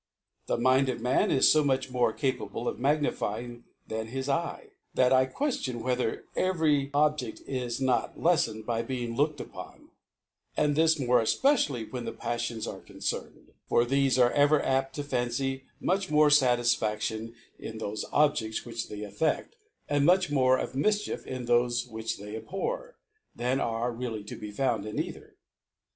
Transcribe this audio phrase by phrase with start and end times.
[0.47, 4.69] The Mind •of Man is fo much more capable of magni fying than his Eye,
[4.95, 9.37] that I qucftign whether K every ('94) every Objcd is not leflencd by being lobk
[9.37, 9.89] cd upon;
[10.57, 15.03] and this more efpecially when the Paflions are concerned: for thefe are ever apt to
[15.03, 19.49] fancy much more Satisfadion in tbofe Objcds which they afftft,
[19.87, 22.95] and liiuch more of Mifchief in thofe which they ab hor,
[23.35, 25.35] than are really to be found in ei ther.